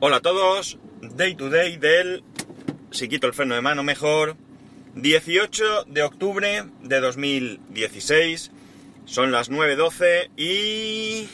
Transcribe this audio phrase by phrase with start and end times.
[0.00, 2.22] Hola a todos, Day to Day del,
[2.92, 4.36] si quito el freno de mano mejor,
[4.94, 8.52] 18 de octubre de 2016,
[9.06, 11.28] son las 9.12 y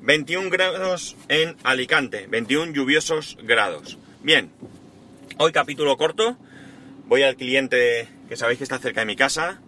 [0.00, 3.98] 21 grados en Alicante, 21 lluviosos grados.
[4.22, 4.52] Bien,
[5.38, 6.36] hoy capítulo corto,
[7.06, 9.60] voy al cliente que sabéis que está cerca de mi casa,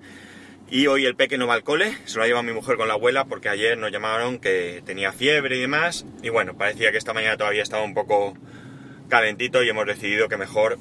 [0.70, 2.88] y hoy el peque no va al cole, se lo ha llevado mi mujer con
[2.88, 6.04] la abuela porque ayer nos llamaron que tenía fiebre y demás.
[6.22, 8.34] Y bueno, parecía que esta mañana todavía estaba un poco
[9.08, 10.78] calentito y hemos decidido que mejor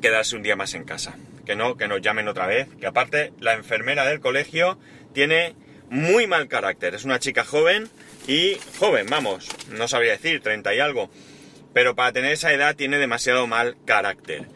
[0.00, 1.16] quedarse un día más en casa.
[1.44, 2.68] Que no, que nos llamen otra vez.
[2.80, 4.78] Que aparte, la enfermera del colegio
[5.12, 5.56] tiene
[5.90, 6.94] muy mal carácter.
[6.94, 7.88] Es una chica joven
[8.28, 11.10] y joven, vamos, no sabría decir, 30 y algo.
[11.74, 14.46] Pero para tener esa edad tiene demasiado mal carácter.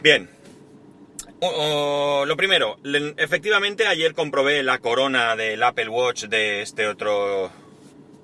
[0.00, 0.30] Bien,
[1.40, 2.78] lo primero,
[3.16, 7.50] efectivamente ayer comprobé la corona del Apple Watch de este otro,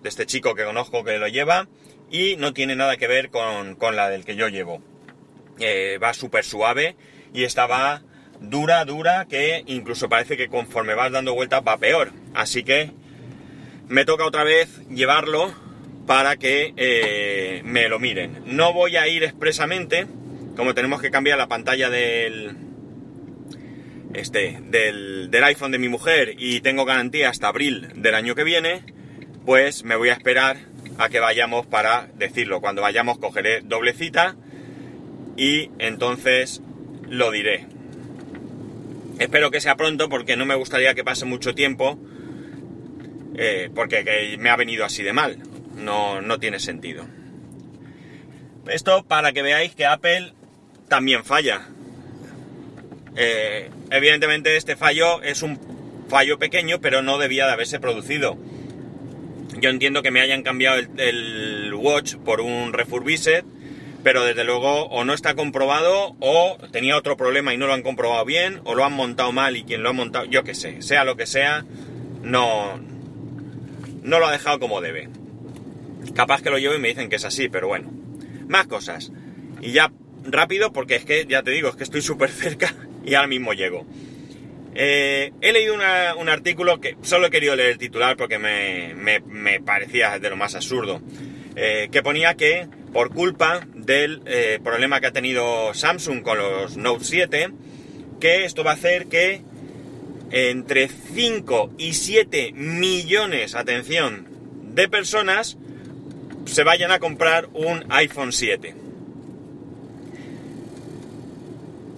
[0.03, 1.69] de este chico que conozco que lo lleva
[2.11, 4.83] y no tiene nada que ver con, la del que yo llevo.
[5.61, 6.97] Eh, va súper suave
[7.33, 8.03] y estaba
[8.41, 12.11] dura, dura, que incluso parece que conforme vas dando vueltas va peor.
[12.35, 12.91] Así que
[13.89, 15.55] me toca otra vez llevarlo
[16.07, 18.43] para que eh, me lo miren.
[18.45, 20.07] No voy a ir expresamente,
[20.57, 22.64] como tenemos que cambiar la pantalla del,
[24.15, 28.83] este, del, iPhone de mi mujer y tengo garantía hasta abril del año que viene,
[29.45, 30.57] pues me voy a esperar
[30.99, 32.61] a que vayamos para decirlo.
[32.61, 34.37] Cuando vayamos cogeré doble cita
[35.37, 36.63] y entonces
[37.09, 37.67] lo diré.
[39.19, 41.99] Espero que sea pronto porque no me gustaría que pase mucho tiempo
[43.37, 45.39] eh, porque me ha venido así de mal.
[45.77, 47.05] No, no tiene sentido.
[48.69, 50.33] Esto para que veáis que Apple
[50.89, 51.69] también falla.
[53.17, 55.59] Eh, evidentemente este fallo es un
[56.09, 58.37] fallo pequeño, pero no debía de haberse producido.
[59.61, 63.45] Yo entiendo que me hayan cambiado el, watch por un refurbished,
[64.03, 67.83] pero desde luego o no está comprobado o tenía otro problema y no lo han
[67.83, 70.83] comprobado bien, o lo han montado mal y quien lo ha montado, yo qué sé,
[70.83, 71.65] sea lo que sea,
[72.23, 72.79] no,
[74.03, 75.09] no lo ha dejado como debe.
[76.15, 77.91] Capaz que lo llevo y me dicen que es así, pero bueno.
[78.49, 79.11] Más cosas.
[79.63, 79.91] Y ya
[80.25, 82.75] rápido, porque es que, ya te digo, es que estoy súper cerca
[83.05, 83.87] y ahora mismo llego.
[84.77, 90.19] Eh, he leído un artículo que solo he querido leer el titular porque me, parecía
[90.19, 91.01] de lo más absurdo.
[91.57, 96.77] Eh, que ponía que por culpa del eh, problema que ha tenido Samsung con los
[96.77, 97.51] Note 7,
[98.19, 99.43] que esto va a hacer que
[100.33, 104.27] entre 5 y 7 millones, atención,
[104.75, 105.57] de personas
[106.47, 108.84] se vayan a comprar un iPhone 7.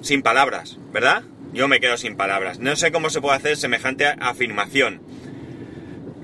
[0.07, 1.25] Sin palabras, ¿verdad?
[1.53, 2.61] Yo me quedo sin palabras.
[2.61, 5.01] No sé cómo se puede hacer semejante afirmación.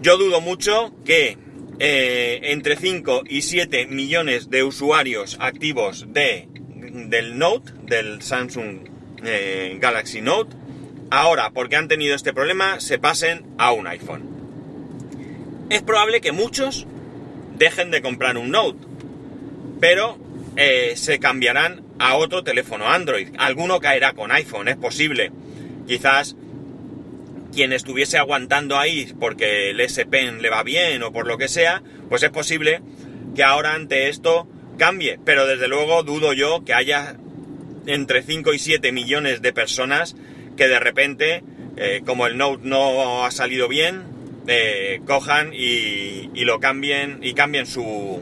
[0.01, 1.37] Yo dudo mucho que
[1.81, 8.89] eh, entre 5 y 7 millones de usuarios activos de, del Note, del Samsung
[9.25, 10.57] eh, Galaxy Note,
[11.11, 14.23] ahora, porque han tenido este problema, se pasen a un iPhone.
[15.71, 16.87] Es probable que muchos
[17.57, 18.87] dejen de comprar un Note,
[19.81, 20.19] pero
[20.57, 23.29] eh, se cambiarán a otro teléfono Android.
[23.39, 25.31] Alguno caerá con iPhone, es posible.
[25.87, 26.37] Quizás
[27.53, 31.49] quien estuviese aguantando ahí porque el S Pen le va bien o por lo que
[31.49, 32.81] sea, pues es posible
[33.35, 34.49] que ahora ante esto
[34.79, 35.19] cambie.
[35.25, 37.17] Pero desde luego dudo yo que haya
[37.87, 40.17] entre 5 y 7 millones de personas
[40.57, 41.43] que de repente,
[41.77, 44.03] eh, como el Note no ha salido bien,
[44.47, 48.21] eh, cojan y, y, lo cambien y cambien su,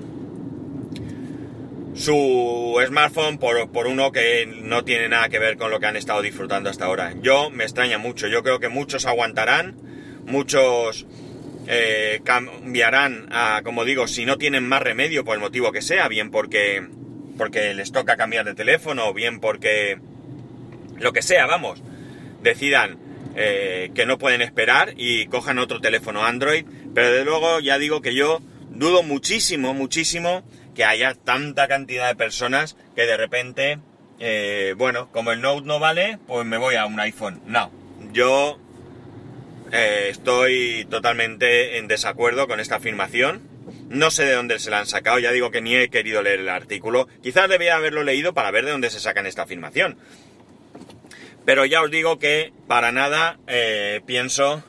[1.95, 6.23] su smartphone por, uno que no tiene nada que ver con lo que han estado
[6.23, 7.15] disfrutando hasta ahora.
[7.21, 9.77] Yo me extraña mucho, yo creo que muchos aguantarán,
[10.25, 11.07] muchos
[11.67, 16.09] eh, cambiarán a, como digo, si no tienen más remedio por el motivo que sea,
[16.09, 16.87] bien porque,
[17.37, 19.99] porque les toca cambiar de teléfono, bien porque
[20.99, 21.83] lo que sea, vamos,
[22.43, 22.99] decidan
[23.37, 26.65] eh, que no pueden esperar y cojan otro teléfono Android,
[26.95, 28.41] pero de luego ya digo que yo
[28.71, 30.43] dudo muchísimo, muchísimo
[30.75, 33.79] que haya tanta cantidad de personas que de repente,
[34.19, 37.41] eh, bueno, como el Note no vale, pues me voy a un iPhone.
[37.47, 37.71] No,
[38.13, 38.59] yo
[39.73, 43.49] eh, estoy totalmente en desacuerdo con esta afirmación.
[43.89, 46.41] No sé de dónde se la han sacado, ya digo que ni he querido leer
[46.41, 47.09] el artículo.
[47.23, 49.99] Quizás debía haberlo leído para ver de dónde se sacan esta afirmación.
[51.45, 54.63] Pero ya os digo que para nada eh, pienso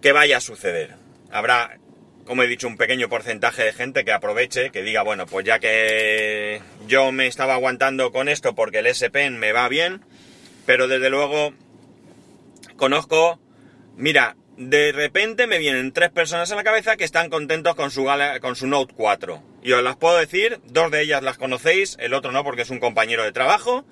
[0.00, 0.96] que vaya a suceder.
[1.30, 1.78] Habrá
[2.26, 5.58] como he dicho, un pequeño porcentaje de gente que aproveche, que diga, bueno, pues ya
[5.58, 10.02] que yo me estaba aguantando con esto porque el S Pen me va bien,
[10.66, 11.52] pero desde luego
[12.76, 13.40] conozco,
[13.96, 18.06] mira, de repente me vienen tres personas a la cabeza que están contentos con su,
[18.40, 19.42] con su Note 4.
[19.62, 22.70] Y os las puedo decir, dos de ellas las conocéis, el otro no porque es
[22.70, 23.84] un compañero de trabajo.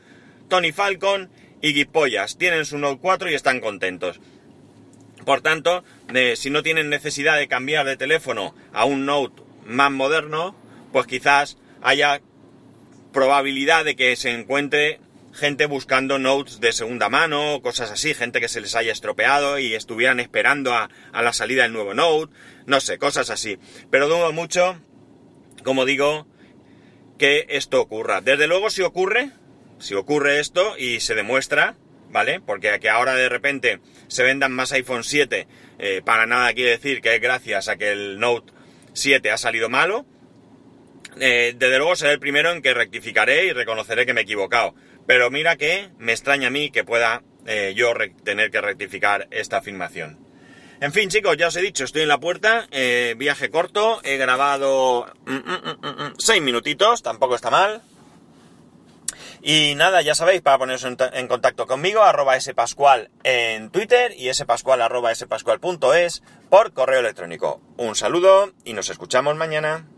[0.49, 1.31] Tony Falcon
[1.61, 4.21] y Guipollas tienen su Note 4 y están contentos.
[5.25, 5.85] Por tanto,
[6.37, 10.57] si no tienen necesidad de cambiar de teléfono a un Note más moderno,
[10.93, 12.21] pues quizás haya
[13.13, 15.01] probabilidad de que se encuentre
[15.33, 19.75] gente buscando notes de segunda mano, cosas así, gente que se les haya estropeado y
[19.75, 22.33] estuvieran esperando a, a la salida del nuevo note,
[22.67, 23.59] no sé, cosas así.
[23.91, 24.81] Pero dudo mucho,
[25.63, 26.27] como digo,
[27.19, 28.21] que esto ocurra.
[28.21, 29.31] Desde luego si ocurre,
[29.79, 31.77] si ocurre esto y se demuestra,
[32.11, 32.41] ¿vale?
[32.41, 35.47] Porque que ahora de repente se vendan más iPhone 7,
[35.79, 38.53] eh, para nada quiere decir que es gracias a que el Note
[38.93, 40.05] 7 ha salido malo.
[41.19, 44.75] Eh, desde luego seré el primero en que rectificaré y reconoceré que me he equivocado.
[45.07, 47.93] Pero mira que me extraña a mí que pueda eh, yo
[48.25, 50.19] tener que rectificar esta afirmación.
[50.81, 52.67] En fin, chicos, ya os he dicho, estoy en la puerta,
[53.17, 57.83] viaje corto, he grabado 6 mm, mm, mm, minutitos, tampoco está mal.
[59.43, 64.83] Y nada, ya sabéis, para poneros en, contacto conmigo, arroba spascual en Twitter y spascual
[64.83, 67.63] arroba spascual.es por correo electrónico.
[67.79, 69.87] Un saludo y nos escuchamos mañana.